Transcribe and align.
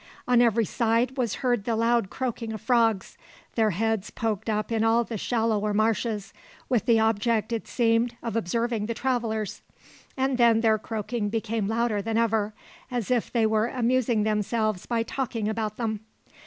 On 0.27 0.41
every 0.41 0.65
side 0.65 1.15
was 1.15 1.35
heard 1.45 1.63
the 1.65 1.75
loud 1.75 2.09
croaking 2.09 2.53
of 2.53 2.61
frogs; 2.61 3.19
their 3.53 3.69
heads 3.69 4.09
poked 4.09 4.49
up 4.49 4.71
in 4.71 4.83
all 4.83 5.03
the 5.03 5.15
shallower 5.15 5.75
marshes, 5.75 6.33
with 6.67 6.87
the 6.87 6.99
object, 6.99 7.53
it 7.53 7.67
seemed, 7.67 8.15
of 8.23 8.35
observing 8.35 8.87
the 8.87 8.95
travellers, 8.95 9.61
and 10.17 10.39
then 10.39 10.61
their 10.61 10.79
croaking 10.79 11.29
became 11.29 11.67
louder 11.67 12.01
than 12.01 12.17
ever, 12.17 12.55
as 12.89 13.11
if 13.11 13.31
they 13.31 13.45
were 13.45 13.67
amusing 13.67 14.23
themselves 14.23 14.87
by 14.87 15.03
talking 15.03 15.47
about 15.47 15.77
them. 15.77 15.99